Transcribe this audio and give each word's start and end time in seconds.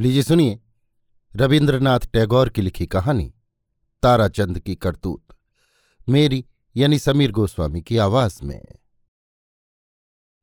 लीजिए 0.00 0.22
सुनिए। 0.22 0.60
रविन्द्रनाथ 1.36 2.00
टैगोर 2.00 2.48
की 2.48 2.62
लिखी 2.62 2.86
कहानी, 2.86 3.34
ताराचंद 4.02 4.58
की 4.58 4.74
करतूत, 4.74 5.36
मेरी 6.08 6.44
यानी 6.76 6.98
समीर 6.98 7.32
गोस्वामी 7.32 7.82
की 7.82 7.96
आवाज़ 7.96 8.44
में। 8.44 8.64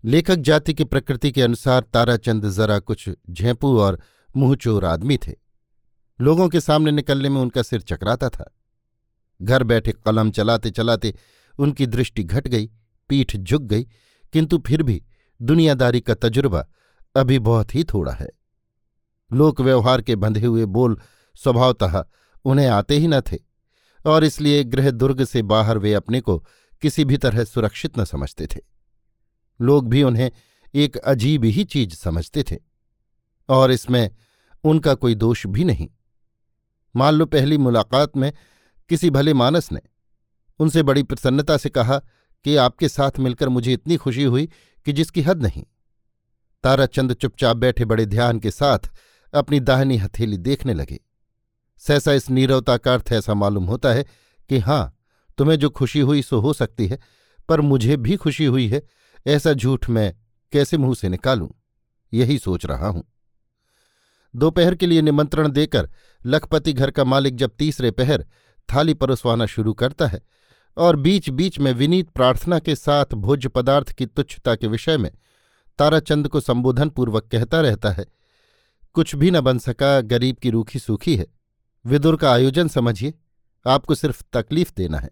लेखक 0.06 0.36
जाति 0.36 0.74
की 0.74 0.84
प्रकृति 0.84 1.32
के 1.32 1.42
अनुसार 1.42 1.82
ताराचंद 1.82 2.50
जरा 2.50 2.80
कुछ 2.80 3.10
झेंपू 3.30 3.80
और 3.80 4.02
मुंहचोर 4.36 4.86
आदमी 4.86 5.18
थे। 5.18 5.34
लोगों 6.22 6.50
के 6.50 6.62
सामने 6.62 6.92
निकलने 6.92 7.30
में 7.30 7.42
उनका 7.42 7.62
सिर 7.62 7.82
चकराता 7.82 8.30
था। 8.30 8.56
घर 9.42 9.64
बैठे 9.64 9.92
कलम 9.92 10.32
चलाते 10.32 10.72
चलाते 10.72 11.16
उनकी 11.60 11.86
दृष्टि 11.86 12.24
घट 12.24 12.48
गई, 12.48 12.70
पीठ 13.10 13.38
झुक 13.38 13.62
गई, 13.62 13.84
किंतु 14.34 14.64
फिर 14.68 14.84
भी 14.84 15.04
दुनियादारी 15.42 16.02
का 16.02 16.14
तजुर्बा 16.14 16.68
अभी 17.16 17.40
बहुत 17.40 17.76
ही 17.76 17.84
थोड़ा 17.84 18.14
है। 18.14 18.37
लोक 19.32 19.62
व्यवहार 19.62 20.02
के 20.02 20.16
बंधे 20.16 20.46
हुए 20.46 20.66
बोल 20.68 20.98
स्वभावतः 21.36 22.04
उन्हें 22.46 22.68
आते 22.68 22.98
ही 22.98 23.08
न 23.08 23.22
थे, 23.22 23.38
और 24.06 24.24
इसलिए 24.24 24.64
गृह 24.64 24.92
दुर्ग 24.92 25.24
से 25.24 25.42
बाहर 25.44 25.78
वे 25.78 25.94
अपने 25.94 26.22
को 26.22 26.38
किसी 26.82 27.06
भी 27.06 27.18
तरह 27.18 27.44
सुरक्षित 27.44 28.00
न 28.00 28.04
समझते 28.06 28.48
थे। 28.48 28.60
लोग 29.60 29.90
भी 29.90 30.04
उन्हें 30.04 30.32
एक 30.74 30.98
अजीब 30.98 31.46
ही 31.46 31.64
चीज़ 31.64 31.96
समझते 31.96 32.44
थे, 32.44 32.58
और 33.50 33.72
इसमें 33.72 34.10
उनका 34.64 34.94
कोई 34.94 35.16
दोष 35.16 35.46
भी 35.48 35.64
नहीं। 35.64 35.88
मान 36.96 37.14
लो 37.14 37.26
पहली 37.26 37.58
मुलाकात 37.58 38.18
में 38.18 38.32
किसी 38.90 39.10
भले 39.10 39.34
मानस 39.34 39.72
ने 39.72 39.82
उनसे 40.60 40.84
बड़ी 40.84 41.04
प्रसन्नता 41.04 41.58
से 41.58 41.70
कहा 41.70 41.98
कि 42.46 42.56
आपके 42.56 42.88
साथ 42.90 43.20
मिलकर 43.20 43.50
मुझे 43.50 43.74
इतनी 43.74 43.98
खुशी 43.98 44.24
हुई 44.24 44.46
कि 44.86 44.94
जिसकी 44.94 45.22
हद 45.22 45.42
नहीं। 45.44 45.64
ताराचंद 46.64 47.14
चुपचाप 47.14 47.58
बैठे 47.58 47.86
बड़े 47.86 48.06
ध्यान 48.06 48.40
के 48.40 48.52
साथ 48.52 48.90
अपनी 49.34 49.60
दाहिनी 49.60 49.98
हथेली 49.98 50.38
देखने 50.38 50.74
लगे। 50.74 51.00
सहसा 51.78 52.14
इस 52.14 52.30
नीरवता 52.30 52.78
का 52.78 52.94
अर्थ 52.94 53.12
ऐसा 53.12 53.34
मालूम 53.34 53.66
होता 53.66 53.90
है 53.90 54.06
कि 54.50 54.58
हाँ 54.58 54.98
तुम्हें 55.38 55.60
जो 55.60 55.70
खुशी 55.70 56.00
हुई 56.00 56.22
सो 56.22 56.40
हो 56.40 56.54
सकती 56.54 56.88
है, 56.88 57.00
पर 57.50 57.62
मुझे 57.62 57.98
भी 57.98 58.16
खुशी 58.16 58.46
हुई 58.46 58.68
है, 58.68 58.82
ऐसा 59.28 59.54
झूठ 59.54 59.90
मैं 59.90 60.14
कैसे 60.52 60.78
मुँह 60.78 60.96
से 60.96 61.10
निकालूं? 61.10 61.50
यही 62.14 62.38
सोच 62.38 62.66
रहा 62.66 62.88
हूँ। 62.88 63.04
दोपहर 64.36 64.76
के 64.76 64.86
लिए 64.86 65.02
निमंत्रण 65.02 65.52
देकर 65.52 65.90
लखपति 66.26 66.74
घर 66.74 66.92
का 66.92 67.04
मालिक 67.04 67.36
जब 67.36 67.52
तीसरे 67.60 67.92
पहर 67.92 68.26
थाली 68.70 68.94
परोसवाना 68.94 69.46
शुरू 69.46 69.74
करता 69.74 70.08
है 70.08 70.22
और 70.78 70.96
बीच 70.96 71.30
बीच 71.30 71.60
में 71.60 71.72
विनीत 71.74 72.10
प्रार्थना 72.10 72.60
के 72.60 72.76
साथ 72.76 73.14
भोज्य 73.14 73.50
पदार्थ 73.50 73.92
की 73.92 74.06
तुच्छता 74.06 74.56
के 74.56 74.68
विषय 74.68 74.98
में 74.98 75.12
ताराचंद 75.78 76.28
को 76.28 76.40
संबोधन 76.40 76.90
पूर्वक 76.90 77.30
कहता 77.32 77.62
रहता 77.62 77.92
है 77.92 78.06
कुछ 78.98 79.16
भी 79.16 79.32
न 79.32 79.42
बन 79.42 79.60
सका, 79.60 80.02
गरीब 80.02 80.36
की 80.36 80.50
रूखी 80.50 80.80
सूखी 80.80 81.16
है। 81.16 81.28
विदुर 81.86 82.16
का 82.16 82.32
आयोजन 82.32 82.68
समझिए, 82.68 83.14
आपको 83.68 83.96
सिर्फ़ 83.96 84.24
तकलीफ़ 84.34 84.72
देना 84.78 85.00
है। 85.00 85.10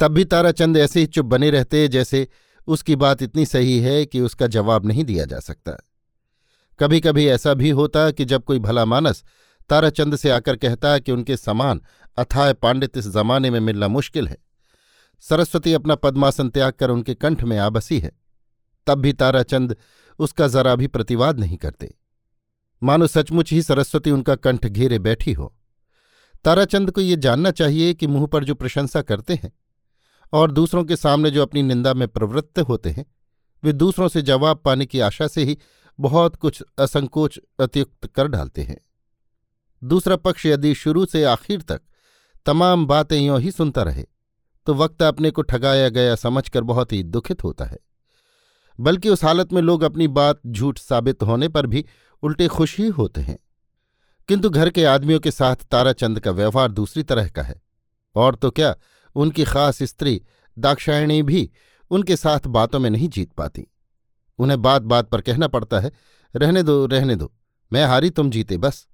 तब 0.00 0.12
भी 0.12 0.24
ताराचंद 0.24 0.76
ऐसे 0.76 1.00
ही 1.00 1.06
चुप 1.06 1.26
बने 1.26 1.50
रहते 1.50 1.88
जैसे 1.88 2.28
उसकी 2.66 2.96
बात 2.96 3.22
इतनी 3.22 3.46
सही 3.46 3.80
है 3.80 4.06
कि 4.06 4.20
उसका 4.20 4.46
जवाब 4.46 4.86
नहीं 4.86 5.04
दिया 5.04 5.24
जा 5.24 5.38
सकता। 5.38 5.72
कभी 6.80 7.00
कभी 7.00 7.26
ऐसा 7.26 7.54
भी 7.54 7.70
होता 7.70 8.10
कि 8.10 8.24
जब 8.24 8.44
कोई 8.44 8.58
भला 8.58 8.84
मानस 8.84 9.24
ताराचंद 9.68 10.16
से 10.16 10.30
आकर 10.30 10.56
कहता 10.56 10.98
कि 10.98 11.12
उनके 11.12 11.36
समान 11.36 11.80
अथाय 12.18 12.52
पांडित 12.52 12.96
इस 12.96 13.08
जमाने 13.08 13.50
में 13.50 13.60
मिलना 13.60 13.88
मुश्किल 13.88 14.28
है। 14.28 14.38
सरस्वती 15.20 15.72
अपना 15.72 15.94
पद्मासन 15.94 16.48
त्याग 16.48 16.72
कर 16.72 16.90
उनके 16.90 17.14
कंठ 17.14 17.42
में 17.42 17.58
आ 17.58 17.68
बसी 17.68 18.00
है। 18.00 18.12
तब 18.86 18.98
भी 18.98 19.12
ताराचंद 19.12 19.76
उसका 20.18 20.48
जरा 20.48 20.74
भी 20.74 20.86
प्रतिवाद 20.86 21.40
नहीं 21.40 21.56
करते। 21.56 21.94
मानो 22.84 23.06
सचमुच 23.06 23.52
ही 23.52 23.62
सरस्वती 23.62 24.10
उनका 24.10 24.34
कंठ 24.34 24.66
घेरे 24.66 24.98
बैठी 24.98 25.32
हो। 25.32 25.52
ताराचंद 26.44 26.90
को 26.90 27.00
ये 27.00 27.16
जानना 27.16 27.50
चाहिए 27.50 27.94
कि 27.94 28.06
मुँह 28.06 28.26
पर 28.26 28.44
जो 28.44 28.54
प्रशंसा 28.54 29.02
करते 29.02 29.34
हैं 29.34 29.52
और 30.32 30.50
दूसरों 30.50 30.84
के 30.84 30.96
सामने 30.96 31.30
जो 31.30 31.42
अपनी 31.42 31.62
निंदा 31.62 31.94
में 31.94 32.06
प्रवृत्त 32.08 32.58
होते 32.58 32.90
हैं, 32.90 33.06
वे 33.62 33.72
दूसरों 33.72 34.08
से 34.08 34.22
जवाब 34.22 34.60
पाने 34.64 34.86
की 34.86 35.00
आशा 35.00 35.26
से 35.26 35.44
ही 35.44 35.58
बहुत 35.98 36.36
कुछ 36.36 36.62
असंकोच 36.78 37.38
अतियुक्त 37.60 38.06
कर 38.06 38.28
डालते 38.28 38.62
हैं। 38.62 38.78
दूसरा 39.82 40.16
पक्ष 40.16 40.46
यदि 40.46 40.74
शुरू 40.74 41.06
से 41.06 41.24
आखिर 41.24 41.62
तक 41.62 41.80
तमाम 42.46 42.86
बातें 42.86 43.18
यों 43.20 43.40
ही 43.40 43.50
सुनता 43.50 43.82
रहे 43.82 44.04
तो 44.66 44.74
वक्त 44.74 45.02
अपने 45.02 45.30
को 45.30 45.42
ठगाया 45.42 45.88
गया 45.88 46.14
समझकर 46.14 46.62
बहुत 46.62 46.92
ही 46.92 47.02
दुखित 47.02 47.44
होता 47.44 47.64
है। 47.64 47.78
बल्कि 48.80 49.08
उस 49.08 49.24
हालत 49.24 49.52
में 49.52 49.62
लोग 49.62 49.82
अपनी 49.82 50.08
बात 50.08 50.40
झूठ 50.46 50.78
साबित 50.78 51.22
होने 51.22 51.48
पर 51.48 51.66
भी 51.66 51.84
उल्टे 52.22 52.48
खुश 52.48 52.78
ही 52.78 52.88
होते 52.88 53.20
हैं। 53.20 53.38
किंतु 54.28 54.50
घर 54.50 54.70
के 54.70 54.84
आदमियों 54.84 55.20
के 55.20 55.30
साथ 55.30 55.56
ताराचंद 55.56 56.20
का 56.20 56.30
व्यवहार 56.30 56.72
दूसरी 56.72 57.02
तरह 57.02 57.28
का 57.28 57.42
है। 57.42 57.62
और 58.14 58.34
तो 58.34 58.50
क्या, 58.50 58.76
उनकी 59.14 59.44
खास 59.44 59.82
स्त्री 59.82 60.22
दाक्षायणी 60.58 61.22
भी 61.22 61.50
उनके 61.90 62.16
साथ 62.16 62.46
बातों 62.46 62.78
में 62.78 62.90
नहीं 62.90 63.08
जीत 63.08 63.32
पाती। 63.32 63.66
उन्हें 64.38 64.62
बात 64.62 64.82
बात 64.82 65.08
पर 65.08 65.20
कहना 65.20 65.48
पड़ता 65.48 65.80
है, 65.80 65.92
रहने 66.36 66.62
दो 66.62 66.86
रहने 66.86 67.16
दो, 67.16 67.32
मैं 67.72 67.86
हारी, 67.86 68.10
तुम 68.10 68.30
जीते, 68.30 68.56
बस। 68.56 68.86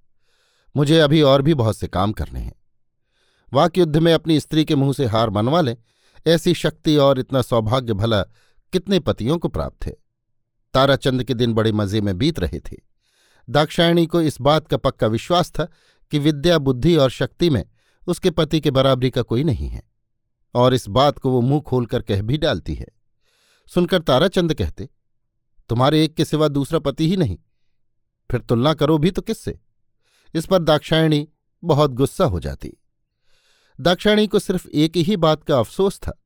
मुझे 0.77 0.99
अभी 0.99 1.21
और 1.21 1.41
भी 1.41 1.53
बहुत 1.53 1.77
से 1.77 1.87
काम 1.87 2.11
करने 2.11 2.39
हैं। 2.39 2.55
वाक 3.53 3.77
युद्ध 3.77 3.97
में 3.97 4.13
अपनी 4.13 4.39
स्त्री 4.39 4.65
के 4.65 4.75
मुँह 4.75 4.93
से 4.93 5.05
हार 5.05 5.29
मनवा 5.29 5.61
लें, 5.61 5.77
ऐसी 6.27 6.53
शक्ति 6.53 6.95
और 6.95 7.19
इतना 7.19 7.41
सौभाग्य 7.41 7.93
भला 7.93 8.25
कितने 8.73 8.99
पतियों 8.99 9.37
को 9.37 9.47
प्राप्त 9.47 9.85
है 9.85 9.95
ताराचंद 10.73 11.23
के 11.23 11.33
दिन 11.33 11.53
बड़े 11.53 11.71
मज़े 11.71 12.01
में 12.01 12.17
बीत 12.17 12.39
रहे 12.39 12.59
थे। 12.59 12.77
दाक्षायणी 13.47 14.05
को 14.05 14.21
इस 14.21 14.39
बात 14.41 14.67
का 14.67 14.77
पक्का 14.77 15.07
विश्वास 15.07 15.51
था 15.51 15.67
कि 16.11 16.19
विद्या, 16.19 16.57
बुद्धि 16.57 16.95
और 16.95 17.09
शक्ति 17.09 17.49
में 17.49 17.63
उसके 18.07 18.31
पति 18.31 18.59
के 18.61 18.71
बराबरी 18.71 19.09
का 19.09 19.21
कोई 19.21 19.43
नहीं 19.43 19.67
है, 19.67 19.83
और 20.55 20.73
इस 20.73 20.87
बात 20.89 21.19
को 21.19 21.31
वो 21.31 21.41
मुँह 21.41 21.61
खोलकर 21.61 22.01
कह 22.01 22.21
भी 22.21 22.37
डालती 22.37 22.75
है। 22.75 22.87
सुनकर 23.69 24.01
ताराचंद 24.01 24.53
कहते, 24.53 24.89
तुम्हारे 25.69 26.03
एक 26.03 26.13
के 26.13 26.25
सिवा 26.25 26.47
दूसरा 26.47 26.79
पति 26.79 27.09
ही 27.09 27.17
नहीं। 27.17 27.37
फिर 28.29 28.41
तुलना 28.41 28.73
करो 28.73 28.97
भी 28.97 29.11
तो 29.11 29.21
किससे? 29.21 29.59
इस 30.33 30.45
पर 30.45 30.59
दाक्षायणी 30.59 31.27
बहुत 31.63 31.91
गुस्सा 31.91 32.25
हो 32.25 32.39
जाती। 32.39 32.73
दाक्षायणी 33.79 34.27
को 34.27 34.39
सिर्फ़ 34.39 34.67
एक 34.69 34.97
ही 34.97 35.17
बात 35.17 35.43
का 35.43 35.59
अफसोस 35.59 35.99
था। 35.99 36.17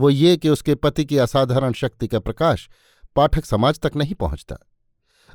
वो 0.00 0.10
ये 0.10 0.36
कि 0.36 0.48
उसके 0.48 0.74
पति 0.74 1.04
की 1.04 1.18
असाधारण 1.18 1.72
शक्ति 1.72 2.08
का 2.08 2.18
प्रकाश 2.18 2.68
पाठक 3.16 3.44
समाज 3.44 3.80
तक 3.80 3.92
नहीं 3.96 4.14
पहुँचता। 4.14 4.56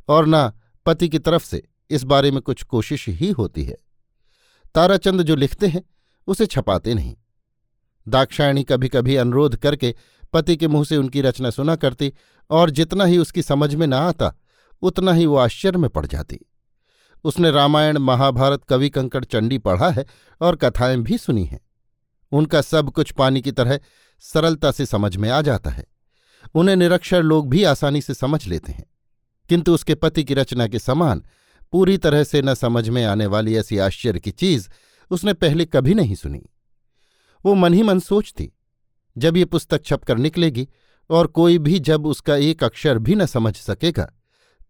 और 0.07 0.25
न 0.27 0.51
पति 0.85 1.09
की 1.09 1.19
तरफ़ 1.19 1.45
से 1.45 1.67
इस 1.89 2.03
बारे 2.03 2.31
में 2.31 2.41
कुछ 2.41 2.63
कोशिश 2.63 3.09
ही 3.09 3.31
होती 3.31 3.63
है। 3.63 3.77
ताराचंद 4.75 5.21
जो 5.21 5.35
लिखते 5.35 5.67
हैं, 5.67 5.83
उसे 6.27 6.45
छपाते 6.45 6.93
नहीं। 6.93 7.15
दाक्षायणी 8.07 8.63
कभी 8.63 8.87
कभी 8.87 9.15
अनुरोध 9.15 9.55
करके 9.55 9.95
पति 10.33 10.57
के 10.57 10.67
मुँह 10.67 10.85
से 10.85 10.97
उनकी 10.97 11.21
रचना 11.21 11.49
सुना 11.49 11.75
करती 11.75 12.13
और 12.49 12.69
जितना 12.69 13.05
ही 13.05 13.17
उसकी 13.17 13.41
समझ 13.41 13.75
में 13.75 13.87
न 13.87 13.93
आता, 13.93 14.35
उतना 14.81 15.13
ही 15.13 15.25
वो 15.25 15.35
आश्चर्य 15.35 15.77
में 15.77 15.89
पड़ 15.89 16.05
जाती। 16.05 16.39
उसने 17.23 17.51
रामायण, 17.51 17.97
महाभारत 17.97 18.63
कवि 18.63 18.89
कंकड़ 18.89 19.25
चंडी 19.25 19.57
पढ़ा 19.57 19.89
है 19.89 20.05
और 20.41 20.55
कथाएँ 20.55 20.97
भी 20.97 21.17
सुनी 21.17 21.45
हैं। 21.45 21.59
उनका 22.31 22.61
सब 22.61 22.91
कुछ 22.91 23.11
पानी 23.11 23.41
की 23.41 23.51
तरह 23.51 23.79
सरलता 24.19 24.71
से 24.71 24.85
समझ 24.85 25.17
में 25.17 25.29
आ 25.29 25.41
जाता 25.41 25.69
है। 25.69 25.85
उन्हें 26.55 26.75
निरक्षर 26.75 27.23
लोग 27.23 27.49
भी 27.49 27.63
आसानी 27.63 28.01
से 28.01 28.13
समझ 28.13 28.47
लेते 28.47 28.71
हैं। 28.71 28.85
किंतु 29.49 29.73
उसके 29.73 29.95
पति 29.95 30.23
की 30.23 30.33
रचना 30.33 30.67
के 30.67 30.79
समान, 30.79 31.23
पूरी 31.71 31.97
तरह 31.97 32.23
से 32.23 32.41
न 32.41 32.53
समझ 32.53 32.89
में 32.89 33.05
आने 33.05 33.25
वाली 33.25 33.55
ऐसी 33.55 33.77
आश्चर्य 33.77 34.19
की 34.19 34.31
चीज़ 34.31 34.69
उसने 35.11 35.33
पहले 35.33 35.65
कभी 35.65 35.93
नहीं 35.93 36.15
सुनी। 36.15 36.49
वो 37.45 37.53
मन 37.53 37.73
ही 37.73 37.83
मन 37.83 37.99
सोचती, 37.99 38.51
जब 39.17 39.37
ये 39.37 39.45
पुस्तक 39.45 39.85
छपकर 39.85 40.17
निकलेगी 40.17 40.69
और 41.09 41.27
कोई 41.27 41.57
भी 41.57 41.79
जब 41.79 42.05
उसका 42.05 42.35
एक 42.35 42.63
अक्षर 42.63 42.97
भी 42.97 43.15
न 43.15 43.25
समझ 43.25 43.55
सकेगा, 43.55 44.13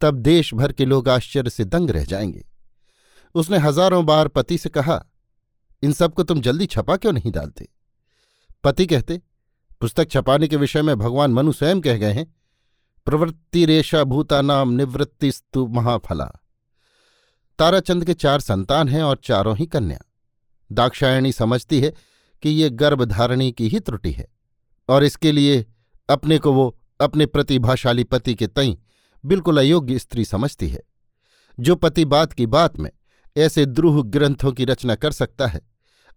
तब 0.02 0.16
देश 0.16 0.54
भर 0.54 0.72
के 0.72 0.86
लोग 0.86 1.10
आश्चर्य 1.10 1.50
से 1.50 1.66
दंग 1.66 1.90
रह 1.90 2.06
जाएँगे। 2.06 2.46
उसने 3.36 3.58
हज़ारों 3.58 4.06
बार 4.06 4.28
पति 4.28 4.58
से 4.58 4.70
कहा, 4.70 5.06
इन 5.84 5.92
सबको 5.92 6.24
तुम 6.24 6.42
जल्दी 6.42 6.66
छपा 6.66 6.98
क्यों 6.98 7.14
नहीं 7.14 7.32
डालते? 7.32 7.68
पति 8.64 8.86
कहते 8.86 9.22
पुस्तक 9.84 10.10
छपाने 10.10 10.48
के 10.48 10.56
विषय 10.56 10.82
में 10.82 10.96
भगवान 10.98 11.32
मनु 11.32 11.52
स्वयं 11.52 11.80
कह 11.82 11.98
गए 11.98 12.12
हैं, 12.14 12.26
प्रवृत्ति 13.08 13.66
रेशा 13.66 14.04
भूता 14.04 14.42
नाम 14.42 14.72
निवृत्तिस्तु 14.72 15.66
महाफला। 15.68 16.26
ताराचंद 17.60 18.06
के 18.06 18.14
चार 18.14 18.40
संतान 18.40 18.90
हैं 18.90 19.02
और 19.04 19.20
चारों 19.24 19.56
ही 19.58 19.66
कन्या। 19.66 20.00
दाक्षायणी 20.70 21.32
समझती 21.32 21.80
है 21.82 21.92
कि 22.44 22.50
ये 22.50 22.70
गर्भधारणी 22.70 23.52
की 23.52 23.68
ही 23.68 23.80
त्रुटि 23.80 24.12
है, 24.12 24.28
और 24.90 25.04
इसके 25.04 25.32
लिए 25.32 25.66
अपने 26.10 26.38
को 26.38 26.54
वो 26.54 26.68
अपने 27.00 27.26
प्रतिभाशाली 27.26 28.04
पति 28.04 28.36
के 28.36 28.48
तई 28.48 28.78
बिल्कुल 29.24 29.58
अयोग्य 29.58 30.00
स्त्री 30.00 30.26
समझती 30.26 30.70
है, 30.70 30.82
जो 31.58 31.76
पति 31.76 32.06
बात 32.06 32.34
की 32.34 32.46
बात 32.46 32.78
में 32.80 32.90
ऐसे 33.38 33.66
द्रूह 33.66 34.02
ग्रंथों 34.04 34.52
की 34.52 34.66
रचना 34.66 34.96
कर 34.96 35.12
सकता 35.12 35.48
है, 35.48 35.62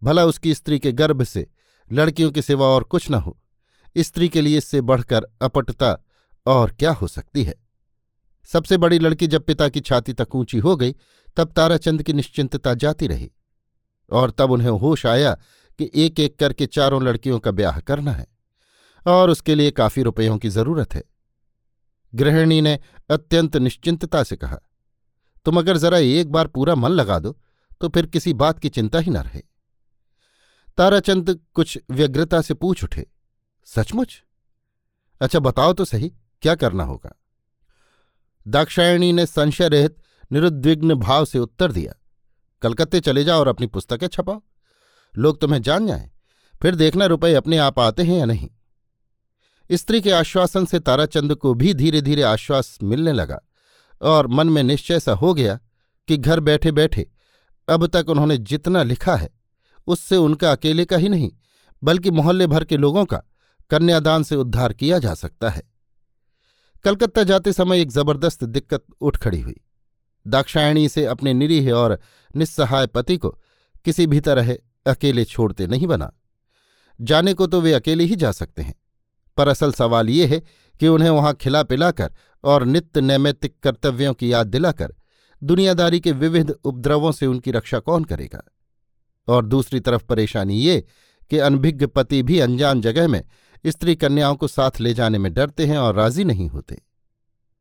भला 0.02 0.24
उसकी 0.24 0.54
स्त्री 0.54 0.78
के 0.78 0.92
गर्भ 0.92 1.24
से 1.24 1.46
लड़कियों 1.90 2.30
के 2.30 2.42
सिवा 2.42 2.66
और 2.66 2.84
कुछ 2.84 3.10
न 3.10 3.14
हो। 3.14 3.36
स्त्री 3.96 4.28
के 4.28 4.40
लिए 4.40 4.58
इससे 4.58 4.81
बढ़कर 4.81 5.26
अपटता 5.43 5.96
और 6.46 6.70
क्या 6.70 6.93
हो 6.93 7.06
सकती 7.06 7.44
है? 7.44 7.54
सबसे 8.48 8.76
बड़ी 8.76 8.98
लड़की 8.98 9.26
जब 9.26 9.44
पिता 9.44 9.69
की 9.69 9.81
छाती 9.81 10.12
तक 10.12 10.34
ऊँची 10.34 10.58
हो 10.58 10.76
गई, 10.76 10.94
तब 11.37 11.52
ताराचंद 11.52 12.02
की 12.02 12.12
निश्चिंतता 12.12 12.75
जाती 12.75 13.06
रही 13.06 13.31
और 14.10 14.31
तब 14.31 14.50
उन्हें 14.50 14.70
होश 14.70 15.06
आया 15.06 15.32
कि 15.78 15.90
एक 15.94 16.20
एक 16.20 16.38
करके 16.38 16.66
चारों 16.66 17.02
लड़कियों 17.02 17.38
का 17.38 17.50
ब्याह 17.50 17.81
करना 17.81 18.12
है 18.12 18.26
और 19.06 19.31
उसके 19.31 19.54
लिए 19.54 19.70
काफ़ी 19.70 20.02
रुपयों 20.02 20.37
की 20.38 20.48
ज़रूरत 20.48 20.94
है। 20.94 21.02
गृहिणी 22.12 22.60
ने 22.60 22.78
अत्यंत 23.10 23.56
निश्चिंतता 23.56 24.22
से 24.22 24.37
कहा, 24.37 24.58
तुम 25.46 25.58
अगर 25.58 25.76
जरा 25.76 25.98
एक 25.98 26.31
बार 26.32 26.46
पूरा 26.46 26.75
मन 26.75 26.90
लगा 26.90 27.19
दो 27.19 27.37
तो 27.81 27.88
फिर 27.88 28.06
किसी 28.06 28.32
बात 28.34 28.58
की 28.58 28.69
चिंता 28.69 28.98
ही 28.98 29.10
न 29.10 29.16
रहे। 29.16 29.43
ताराचंद 30.78 31.38
कुछ 31.54 31.78
व्यग्रता 31.90 32.40
से 32.40 32.54
पूछ 32.54 32.84
उठे 32.84 33.06
सचमुच? 33.68 34.22
अच्छा 35.20 35.38
बताओ 35.38 35.72
तो 35.72 35.84
सही, 35.84 36.08
क्या 36.42 36.54
करना 36.54 36.84
होगा? 36.84 37.14
दाक्षायणी 38.46 39.12
ने 39.12 39.26
संशय 39.26 39.68
रहित 39.68 39.96
निरुद्विग्न 40.30 40.94
भाव 40.94 41.24
से 41.24 41.38
उत्तर 41.38 41.72
दिया, 41.72 41.94
कलकत्ते 42.62 43.00
चले 43.00 43.24
जाओ 43.24 43.40
और 43.40 43.48
अपनी 43.48 43.66
पुस्तकें 43.66 44.06
छपाओ। 44.06 44.40
लोग 45.14 45.40
तुम्हें 45.40 45.60
जान 45.62 45.86
जाएँ, 45.86 46.10
फिर 46.62 46.74
देखना 46.74 47.06
रुपए 47.06 47.32
अपने 47.34 47.58
आप 47.58 47.78
आते 47.78 48.02
हैं 48.02 48.18
या 48.18 48.24
नहीं। 48.24 48.48
स्त्री 49.70 50.00
के 50.00 50.10
आश्वासन 50.10 50.64
से 50.64 50.78
ताराचंद 50.80 51.34
को 51.34 51.54
भी 51.54 51.74
धीरे 51.74 52.00
धीरे 52.00 52.22
आश्वास 52.22 52.78
मिलने 52.82 53.12
लगा 53.12 53.40
और 54.00 54.26
मन 54.26 54.48
में 54.48 54.62
निश्चय 54.62 55.00
सा 55.00 55.12
हो 55.12 55.32
गया 55.34 55.58
कि 56.08 56.16
घर 56.16 56.40
बैठे 56.40 56.72
बैठे 56.72 57.10
अब 57.69 57.86
तक 57.86 58.08
उन्होंने 58.08 58.36
जितना 58.38 58.82
लिखा 58.82 59.16
है, 59.16 59.30
उससे 59.86 60.16
उनका 60.16 60.52
अकेले 60.52 60.84
का 60.84 60.96
ही 60.96 61.08
नहीं, 61.08 61.30
बल्कि 61.82 62.10
मोहल्ले 62.10 62.46
भर 62.46 62.64
के 62.64 62.76
लोगों 62.76 63.04
का 63.04 63.22
कन्यादान 63.70 64.22
से 64.22 64.36
उद्धार 64.36 64.72
किया 64.72 64.98
जा 64.98 65.14
सकता 65.14 65.50
है। 65.50 65.62
कलकत्ता 66.84 67.22
जाते 67.22 67.52
समय 67.52 67.80
एक 67.80 67.90
ज़बरदस्त 67.90 68.44
दिक्कत 68.44 68.84
उठ 69.00 69.16
खड़ी 69.16 69.40
हुई। 69.40 69.60
दाक्षायणी 70.26 70.88
से 70.88 71.04
अपने 71.04 71.34
निरीह 71.34 71.72
और 71.72 72.00
निस्सहाय 72.36 72.86
पति 72.86 73.16
को 73.16 73.28
किसी 73.84 74.06
भी 74.06 74.20
तरह 74.20 74.56
अकेले 74.86 75.24
छोड़ते 75.24 75.66
नहीं 75.66 75.86
बना। 75.86 76.12
जाने 77.00 77.34
को 77.34 77.46
तो 77.46 77.60
वे 77.60 77.72
अकेले 77.72 78.04
ही 78.04 78.16
जा 78.16 78.32
सकते 78.32 78.62
हैं। 78.62 78.74
पर 79.36 79.48
असल 79.48 79.72
सवाल 79.72 80.10
ये 80.10 80.26
है 80.26 80.42
कि 80.80 80.88
उन्हें 80.88 81.10
वहाँ 81.10 81.34
खिला 81.34 81.62
पिलाकर 81.62 82.12
और 82.44 82.64
नित्य 82.64 83.00
नैमित्तिक 83.00 83.60
कर्तव्यों 83.62 84.14
की 84.14 84.32
याद 84.32 84.46
दिलाकर 84.46 84.94
दुनियादारी 85.42 86.00
के 86.00 86.12
विविध 86.12 86.50
उपद्रवों 86.50 87.12
से 87.12 87.26
उनकी 87.26 87.50
रक्षा 87.50 87.78
कौन 87.78 88.04
करेगा? 88.04 88.42
और 89.28 89.46
दूसरी 89.46 89.80
तरफ़ 89.80 90.04
परेशानी 90.04 90.60
ये 90.60 90.86
कि 91.30 91.38
अनभिज्ञ 91.38 91.86
पति 91.86 92.22
भी 92.22 92.38
अनजान 92.38 92.80
जगह 92.80 93.08
में 93.08 93.24
स्त्री 93.66 93.94
कन्याओं 93.96 94.36
को 94.36 94.48
साथ 94.48 94.80
ले 94.80 94.94
जाने 94.94 95.18
में 95.18 95.32
डरते 95.34 95.66
हैं 95.66 95.78
और 95.78 95.94
राज़ी 95.94 96.24
नहीं 96.24 96.48
होते। 96.48 96.82